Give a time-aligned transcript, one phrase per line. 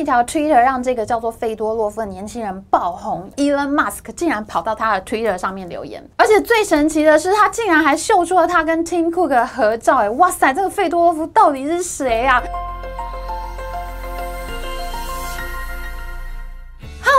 [0.00, 12.42] 一条 Twitter 让这个叫做费多洛夫的年轻人爆红，Elon Musk 竟然跑到他的 Twitter 上面留言，而且最神奇的是，他竟然还秀出了他跟 Tim Cook 的合照，哎，哇塞，这个费多洛夫到底是谁啊？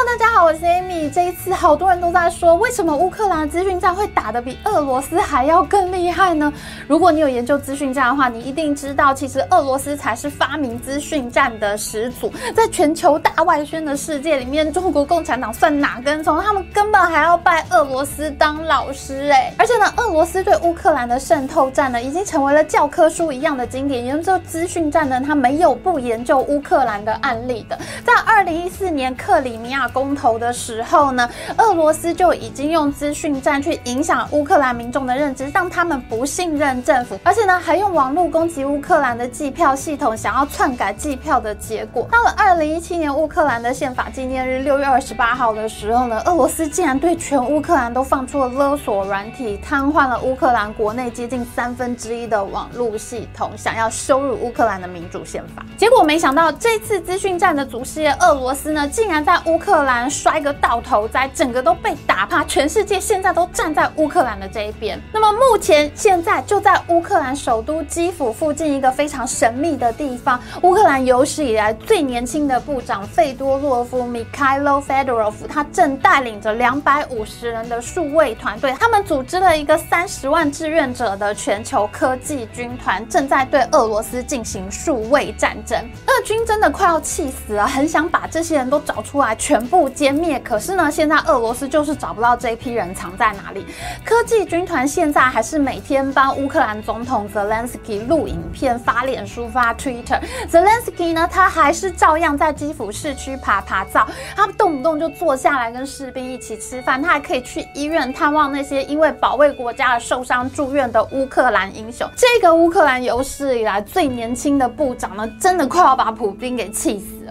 [0.04, 1.10] 大家好，我是 Amy。
[1.10, 6.52] 这一次好多人都在说，为什么乌克兰资讯战会打得比俄罗斯还要更厉害呢？
[6.88, 12.32] 如果你有研究资讯战的话，你一定知道，其实俄罗斯才是发明资讯战的始祖。
[12.56, 16.42] 在全球大外宣的世界里面，中国共产党算哪根葱？
[16.42, 19.54] 他们根本还要拜俄罗斯当老师哎！
[19.58, 24.04] 而且呢，俄罗斯对乌克兰的渗透战呢，已经成为了教科书一样的经典。
[24.04, 27.78] 研究资讯战呢，他没有不研究乌克兰的案例的。
[28.06, 42.08] 在二零一四年克里米亚公投的时候呢，俄罗斯就已经用资讯战去影响乌克兰民众的认知，让他们不信任政府，而且呢，还用网络攻击乌克兰的计票系统，想要篡改计票的结果。
[42.12, 55.66] 到了二零一七年乌克兰的宪法纪念日六月二十八号的时候呢，俄罗斯竟然对全乌克兰都放出了勒索软体，瘫痪了乌克兰国内接近三分之一的网络系统，想要羞辱乌克兰的民主宪法。
[55.78, 60.10] 结果没想到，这次资讯战的祖师爷俄罗斯呢，竟然在乌克克兰。
[60.10, 65.00] 摔个倒头栽，整个都被打趴，全世界现在都站在乌克兰的这一边。
[65.12, 85.78] 那么目前现在就在乌克兰首都基辅附近一个非常神秘的地方，乌克兰有史以来最年轻的部长费多洛夫 （Mikhailo Fedorov） 他正带领着两百五十人的数位团队，他们组织了一个三十万志愿者的全球科技军团，正在对俄罗斯进行数位战争。
[86.08, 89.90] 俄军真的快要气死了，很想把这些人都找出来，全部。
[89.96, 93.66] 歼灭，可是呢，现在俄罗斯就是找不到这批人藏在哪里。
[94.04, 100.20] 科技军团现在还是每天帮乌克兰总统 Zelensky 录影片、发脸书、发 Twitter。
[100.52, 104.06] Zelensky 呢，他还是照样在基辅市区爬爬灶，
[104.36, 112.10] 他动不动就坐下来跟士兵一起吃饭，他还可以去医院探望那些因为保卫国家而受伤住院的乌克兰英雄。
[112.18, 117.25] 这个乌克兰有史以来最年轻的部长呢，真的快要把普京给气死。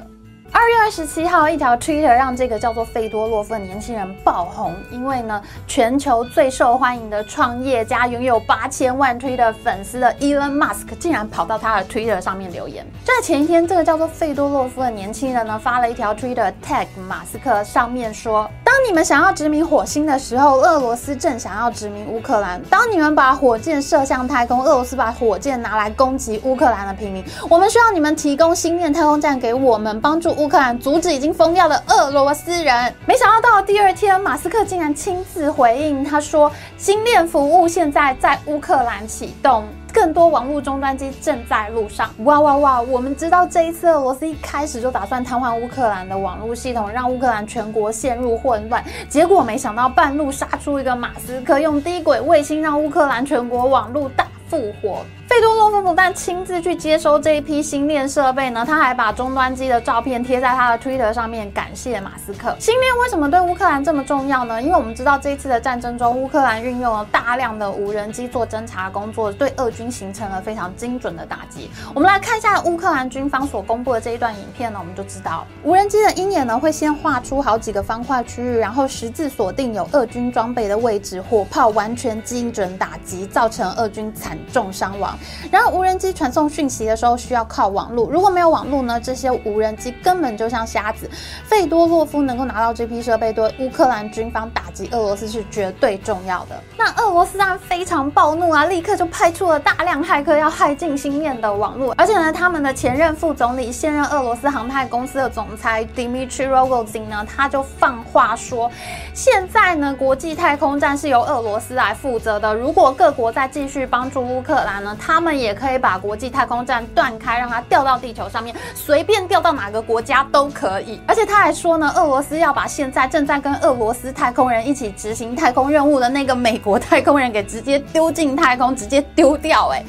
[0.65, 12.83] 二月二十七号，一条 Twitter 让这个叫做费多洛夫的年轻人爆红，因为呢，全球最受欢迎的创业家，拥有八千万 Twitter 粉丝的 Elon Musk 竟然跑到他的 Twitter 上面留言。
[13.05, 27.23] 就在前一天，这个叫做费多洛夫的年轻人呢，发了一条 Twitter tag 马斯克，上面说：当你们想要殖民火星的时候，俄罗斯正想要殖民乌克兰；当你们把火箭射向太空，俄罗斯把火箭拿来攻击乌克兰的平民。
[27.51, 30.53] 我们需要你们提供星链太空站给我们，帮助乌克。
[30.56, 42.81] 兰阻止已经疯掉的俄罗斯人，没想到到了第二天，马斯克竟然亲自回应，他说：“星链服务现在在乌克兰启动，更多网络终端机正在路上。”哇哇哇！
[42.81, 55.04] 我们知道这一次俄罗斯一开始就打算瘫痪乌克兰的网络系统，让乌克兰全国陷入混乱，结果没想到半路杀出一个马斯克，用低轨卫星让乌克兰全国网络大复活。
[55.34, 62.55] 费多洛夫不但亲自去接收这一批星链设备呢，他还把终端机的照片贴在他的 Twitter 上面，感谢马斯克。
[62.61, 64.62] 星链为什么对乌克兰这么重要呢？
[64.62, 71.69] 因为我们知道这一次的战争中，乌克兰运用了大量的无人机做侦察工作，对俄军形成了非常精准的打击。
[71.93, 85.19] 我们来看一下乌克兰军方所公布的这一段影片呢，我们就知道无人机的鹰眼呢会先画出好几个方块区域，然后十字锁定有俄军装备的位置，火炮完全精准打击，造成俄军惨重伤亡。
[85.51, 91.09] 然后无人机传送讯息的时候需要靠网络，如果没有网络呢，这些无人机根本就像瞎子。
[91.45, 96.61] 费多洛夫能够拿到这批设备，对乌克兰军方打击俄罗斯是绝对重要的。
[96.77, 101.95] 那俄罗斯当然非常暴怒啊，立刻就派出了大量骇客要害进星链的网络。
[101.97, 108.71] 而且呢，他们的前任副总理、现任俄罗斯航太公司的总裁 Dmitry Rogozin 呢，他就放话说，
[109.13, 112.55] 现在呢，国际太空站是由俄罗斯来负责的。
[112.55, 120.98] 如果各国再继续帮助乌克兰呢，他们也可以把国际太空站断开，让它掉到地球上面，随便掉到哪个国家都可以。
[121.06, 129.68] 而且他还说呢，俄罗斯要把现在正在跟俄罗斯太空人一起执行太空任务的那个美国太空人给直接丢进太空，直接丢掉。
[129.74, 129.84] 哎，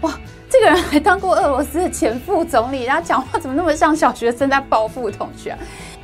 [0.00, 0.12] 哇，
[0.50, 5.56] 这个人还当过俄罗斯的前副总理，然后讲话怎么那么像小学生在报复同学？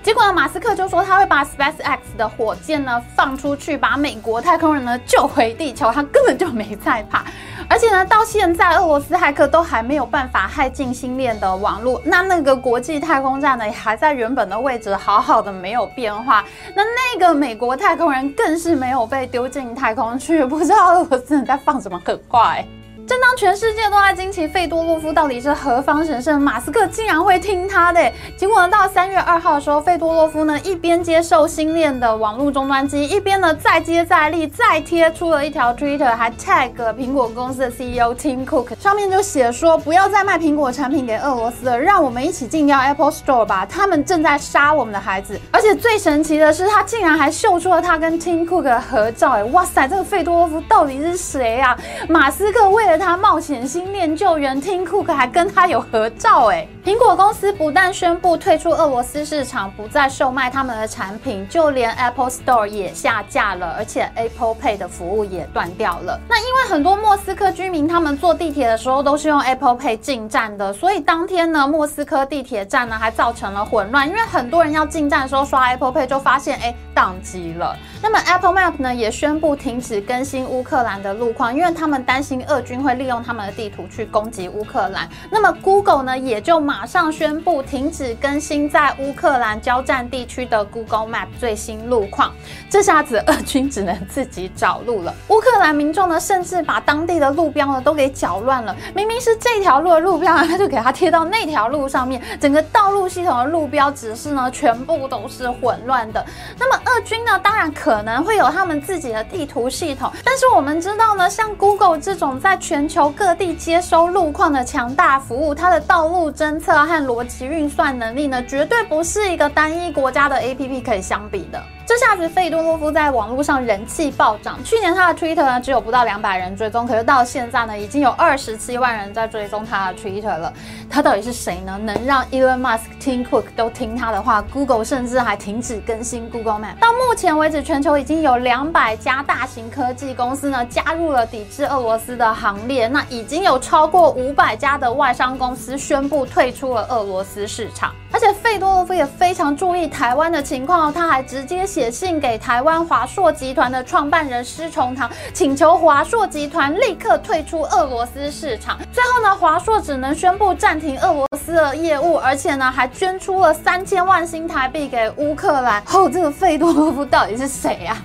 [0.04, 7.24] 结果呢，马斯克就说他会把 SpaceX 的火箭呢放出去，把美国太空人呢救回地球，他根本就没在怕。
[7.72, 16.44] 而且呢，到现在俄罗斯骇客都还没有办法害进星链的网络，那那个国际太空站呢还在原本的位置，好好的没有变化。
[16.76, 22.56] 那那个美国太空人更是没有被丢进太空去，不知道俄罗斯人在放什么狠话。
[23.04, 28.00] 正当全世界都在惊奇费多洛夫到底是何方神圣，马斯克竟然会听他的。
[28.36, 45.38] 结果呢，到三月二号的时候，费多洛夫呢一边接受新链的网络终端机，一边呢再接再厉，再贴出了一条 Twitter，还 tag 苹果公司的 CEO Tim Cook，上面就写说不要再卖苹果产品给俄罗斯了，让我们一起禁掉 Apple Store 吧，他们正在杀我们的孩子。
[45.50, 51.76] 而且最神奇的是，他竟然还秀出了他跟 Tim Cook 的合照，哎，哇塞，这个费多洛夫到底是谁啊？
[52.08, 56.66] 马斯克为了他冒险新链救援，Tim Cook 还跟他有合照哎。
[56.84, 66.18] 苹果公司不但宣布退出俄罗斯市场，不再售卖他们的产品，就连 Apple Store 也下架了，而且 Apple Pay 的服务也断掉了。
[66.28, 77.76] 那因为很多莫斯科居民他们坐地铁的时候都是用 Apple Pay 进站的，所以当天呢，莫斯科地铁站呢还造成了混乱，因为很多人要进站的时候刷 Apple Pay 就发现哎宕机了。
[78.02, 85.08] 那么 Apple Map 呢也宣布停止更新乌克兰的路况，因为他们担心俄军会利用他们的地图去攻击乌克兰。
[85.30, 92.32] 那么 Google 呢也就马上宣布停止更新在乌克兰交战地区的 Google Map 最新路况。
[92.68, 95.14] 这下子俄军只能自己找路了。
[95.28, 106.24] 乌克兰民众呢甚至把当地的路标呢都给搅乱了，明明是这条路的路标，他就给它贴到那条路上面，整个道路系统的路标指示呢全部都是混乱的。
[106.58, 121.62] 那么俄军呢当然可能会有他们自己的地图系统，但是我们知道呢，像 Google 这种在全球各地接收路况的强大服务，它的道路侦测和逻辑运算能力呢，绝对不是一个单一国家的 APP 可以相比的。
[121.84, 124.62] 这下子，费多洛夫在网络上人气暴涨。
[124.64, 130.52] 去年他的 Twitter 呢只有不到两百人追踪，可是到现在呢，已经有二十七万人在追踪他的 Twitter 了。
[130.88, 131.76] 他到底是谁呢？
[131.82, 136.78] 能让 Elon Musk、Tim Cook 都听他的话？Google 甚至还停止更新 Google Map。
[136.80, 142.86] 到目前为止，全球已经有两百家大型科技公司呢加入了抵制俄罗斯的行列。
[142.86, 147.92] 那已经有超过五百家的外商公司宣布退出了俄罗斯市场。
[148.22, 158.78] 而且费多罗夫也非常注意台湾的情况，他还直接写信给台湾华硕集团的创办人施崇堂，请求华硕集团立刻退出俄罗斯市场。
[158.92, 165.82] 最后呢，华硕只能宣布暂停俄罗斯的业务，而且呢，还捐出了三千万新台币给乌克兰。
[165.92, 167.96] 哦，这个费多罗夫到底是谁呀？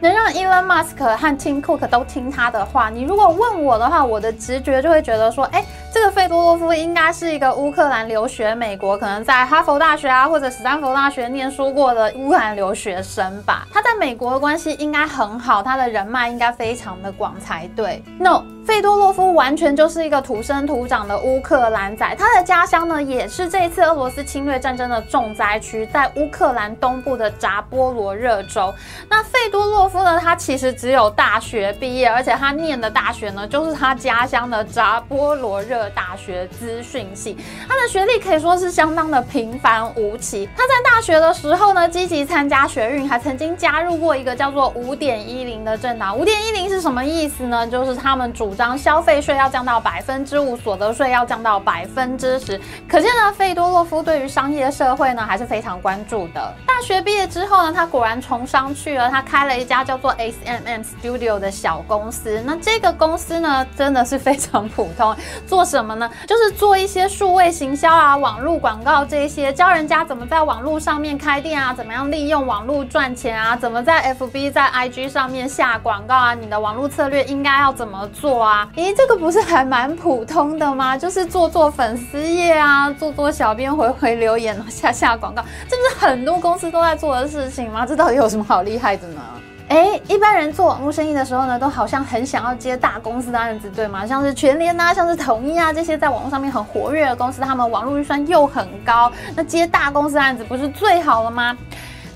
[0.00, 2.90] 能让 Elon Musk 和 Tim Cook 都听他的话？
[2.90, 5.64] 你如果问我的话，我的直觉就会觉得说，哎。
[5.92, 13.68] 这个费多洛夫应该是一个乌克兰留学美国，可能在哈佛大学啊或者斯坦福大学念书过的乌克兰留学生吧。
[13.70, 18.02] 他在美国的关系应该很好，他的人脉应该非常的广才对。
[18.18, 28.72] No，费多洛夫完全就是一个土生土长的乌克兰仔，他的家乡呢也是这一次俄罗斯侵略战争的重灾区，在乌克兰东部的扎波罗热州。
[29.10, 35.81] 那费多洛夫呢，他其实只有大学毕业，而且他念的大学呢就是他家乡的扎波罗热。
[35.90, 37.36] 大学资讯系，
[37.68, 40.48] 他的学历可以说是相当的平凡无奇。
[40.56, 46.16] 他在大学的时候呢，积极参加学运，还曾经加入过一个叫做五点一零的政党。
[46.16, 47.66] 五点一零是什么意思呢？
[47.66, 52.60] 就是他们主张消费税要降到百分之五，所得税要降到百分之十。
[52.88, 56.54] 可见呢，费多洛夫对于商业社会呢还是非常关注的。
[56.66, 62.42] 大学毕业之后呢，他果然从商去了，他开了一家叫做 S M M Studio 的小公司。
[62.44, 65.62] 那这个公司呢，真的是非常普通，做。
[65.72, 66.10] 什么呢？
[66.26, 78.68] 就是做一些数位行销啊、网络广告这些，教人家怎么在网络上面开店啊，怎么样利用网络赚钱啊，怎么在 FB、在 IG 上面下广告啊，你的网络策略应该要怎么做啊？
[78.76, 80.94] 咦，这个不是还蛮普通的吗？
[80.94, 87.86] 就是做做粉丝页啊，做做小编回回留言，下下广告，这不是很多公司都在做的事情吗？
[87.86, 89.22] 这到底有什么好厉害的呢？
[89.68, 94.06] 哎，一般人做网络生意的时候呢，都好像很想要接大公司的案子，对吗？
[94.06, 101.56] 像是全联啊，像是统一啊，这些在网络上面很活跃的公司，他们网络预算又很高，那接大公司案子不是最好了吗？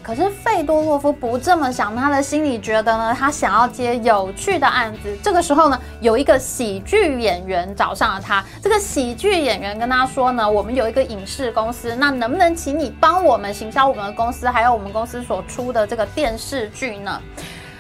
[0.07, 5.19] 可是费多洛夫不这么想，他的心里觉得呢，他想要接有趣的案子。
[5.21, 8.45] 这个时候呢，有一个喜剧演员找上了他。
[8.63, 17.21] 这个喜剧演员跟他说呢，我们有一个影视公司，那能不能请你帮我们行销我们的公司，还有我们公司所出的这个电视剧呢？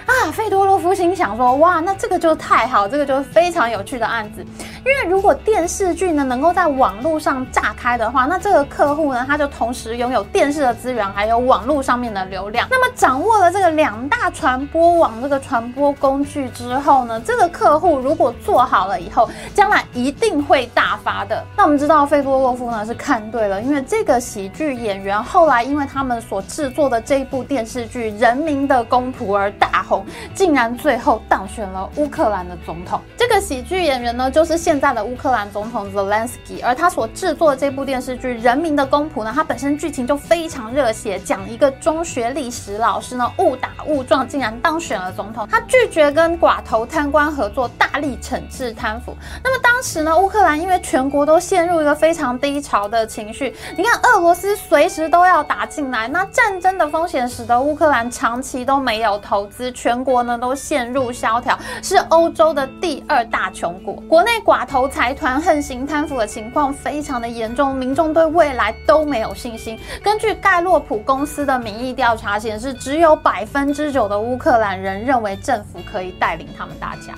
[0.06, 4.44] 啊，费多洛夫心想说，哇，那这个就太好，这个就是非常有趣的案子。
[4.84, 12.68] 因为如果电视剧呢能够在网络上炸开的话，那这个客户呢他就同时拥有电视的资源，还有网络上面的流量。
[12.70, 21.44] 那么掌握了这个两大传播网这个传播工具之后呢，这个客户如果做好了以后，将来一定会大发的。
[21.56, 29.95] 那我们知道费多洛夫呢是看对了，因为这个喜剧演员后来因为他们所制作的这一部电视剧《人民的公仆》而大红，
[30.34, 33.00] 竟然最后当选了乌克兰的总统。
[33.16, 49.16] 这个喜剧演员呢，就是现在的乌克兰总统 Zelensky，而他所制作的这部电视剧《人民的公仆》呢，它本身剧情就非常热血，讲一个中学历史老师呢误打误撞竟然当选了总统，他拒绝跟寡头贪官合作，大力惩治贪腐。
[49.42, 63.94] 那么当时呢，乌克兰因为全国都陷入一个非常低潮的情绪，你看俄罗斯随时都要打进来，那战争的风险使得乌克兰长期都没有投资，全国呢都陷入萧条，是欧洲的第二大穷国。
[64.08, 69.78] 国内寡头财团横行贪腐的情况非常的严重，民众对未来都没有信心。
[70.02, 77.14] 根据盖洛普公司的民意调查显示，只有百分之九的乌克兰人认为政府可以带领他们大家。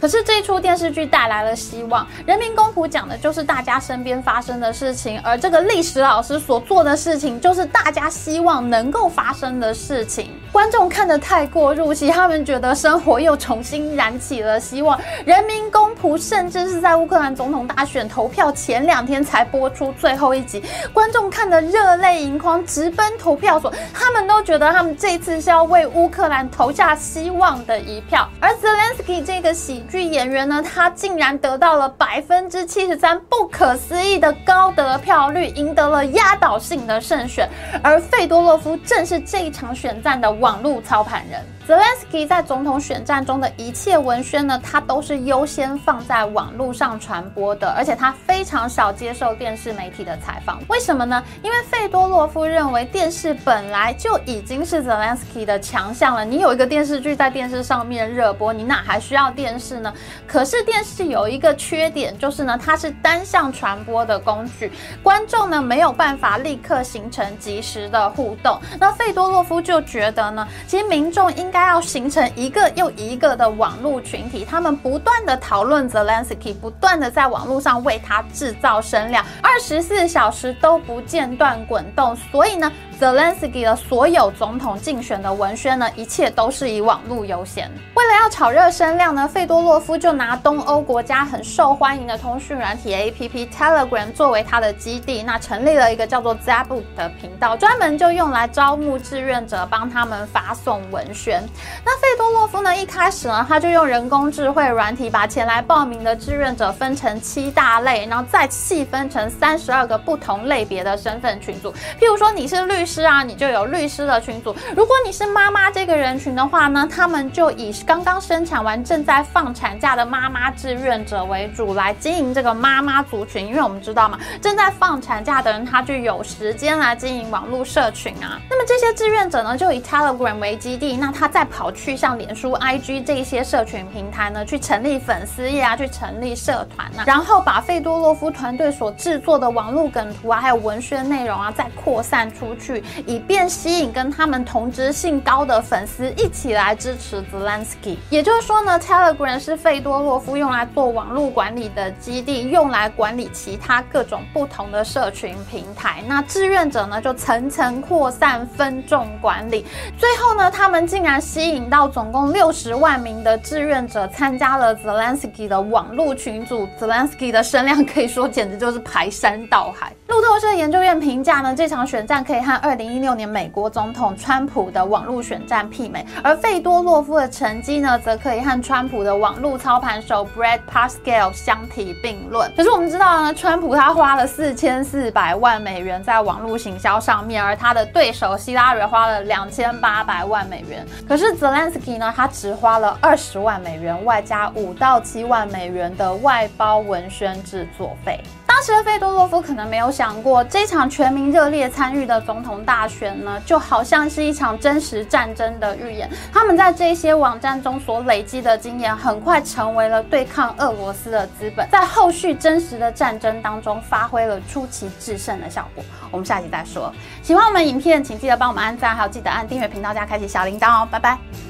[0.00, 10.30] 可是这一出电视剧带来了希望，《人民公仆》讲的就是大家身边发生的事情，而这个历史老师所做的事情，就是大家希望能够发生的事情。
[10.50, 14.98] 观众看得太过入戏，他们觉得生活又重新燃起了希望。
[15.24, 23.72] 《人民公仆》甚至是在乌克兰总统大选投票前两天才播出最后一集，观众看得热泪盈眶，直奔投票所。
[23.92, 28.28] 他们都觉得他们这次是要为乌克兰投下希望的一票。
[28.40, 37.48] 而 Zelensky 这个喜剧演员呢，他竟然得到了百分之七十三，不可思议的高得票率，赢得了压倒性的胜选。
[37.82, 40.30] 而费多洛夫正是这一场选战的。
[40.40, 41.44] 网络操盘人。
[41.68, 50.60] Zelensky 在总统选战中的一切文宣呢，他都是优先放在网络上传播的，而且他非常少接受电视媒体的采访。
[50.68, 51.22] 为什么呢？
[51.42, 56.24] 因为费多洛夫认为电视本来就已经是 Zelensky 的强项了。
[56.24, 59.78] 你有一个电视剧在电视上面热播，你哪还需要电视
[60.26, 64.70] 可是电视有一个缺点，就是呢，它是单向传播的工具，
[65.02, 68.60] 观众呢没有办法立刻形成及时的互动。
[68.78, 71.60] 那费多洛夫就觉得呢，其实民众应该。
[71.70, 82.16] 要形成一个又一个的网络群体，他们不断的讨论 Zelensky，不断的在网络上为他制造声量，二十四小时都不间断滚动。
[82.32, 87.70] 所以呢，Zelensky 的所有总统竞选的文宣呢，一切都是以网络优先。
[87.94, 101.42] 为了要炒热声量呢，费多洛夫就拿东欧国家很受欢迎的通讯软体 APP Telegram 作为他的基地，那成立了一个叫做 Zabuk 的频道，专门就用来招募志愿者，帮他们发送文宣。
[101.84, 102.76] 那费多洛夫呢？
[102.76, 111.72] 一开始呢，他就用人工智慧软体把前来报名的志愿者分成七大类，然后再细分成三十二个不同类别的身份群组。
[112.00, 123.46] 譬如说你是律师师啊，你就有律师的群组；如果你是妈妈这个人群的话呢，他们就以刚刚生产完正在放产假的妈妈志愿者为主来经营这个妈妈族群。
[123.46, 128.40] 因为我们知道嘛，正在放产假的人他就有时间来经营网络社群啊。
[128.50, 147.96] 那么这些志愿者呢，就以 Telegram 为基地，那他再跑去像脸书、IG 这些社群平台呢，去成立粉丝页啊，去成立社团啊，然后把费多洛夫团队所制作的网络梗图啊，还有文宣内容啊，再扩散出去，以便吸引跟他们同质性高的粉丝一起来支持 Zelensky。
[148.10, 156.02] 也就是说呢，Telegram 是费多洛夫用来做网络管理的基地，用来管理其他各种不同的社群平台。
[156.06, 159.64] 那志愿者呢，就层层扩散、分众管理，
[159.96, 161.20] 最后呢，他们竟然。
[161.20, 169.92] 吸引到总共六十万名的志愿者参加了 Zelensky 的网络群组，Zelensky 的声量可以说简直就是排山倒海。
[170.10, 182.52] 路透社研究院评价呢，这场选战可以和二零一六年美国总统川普的网络选战媲美，而费多洛夫的成绩呢，则可以和川普的网络操盘手 Brad Parscale 相提并论。
[182.56, 190.84] 可是我们知道呢，川普他花了四千四百万美元在网络行销上面，而他的对手希拉里花了两千八百万美元。
[191.06, 198.20] 可是 Zelensky 呢，他只花了二十万美元，外加五到七万美元的外包文宣制作费。
[198.50, 206.10] 当时的费多洛夫可能没有想过，这场全民热烈参与的总统大选呢，就好像是一场真实战争的预演。
[206.32, 215.84] 他们在这些网站中所累积的经验，很快成为了对抗俄罗斯的资本，在后续真实的战争当中发挥了出奇制胜的效果。
[216.10, 216.92] 我们下集再说。
[217.22, 220.88] 喜欢我们影片，请记得帮我们按赞，还有记得按订阅频道加开启小铃铛哦。
[220.90, 221.49] 拜拜。